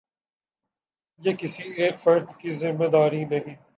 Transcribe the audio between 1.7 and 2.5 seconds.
ایک فرد